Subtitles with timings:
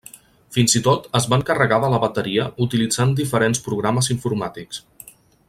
[0.55, 4.83] Fins i tot es va encarregar de la bateria utilitzant diferents programes informàtics.